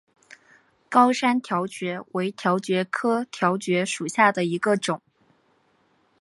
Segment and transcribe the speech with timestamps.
[0.89, 4.99] 高山条蕨为条蕨科条蕨属下的一个种。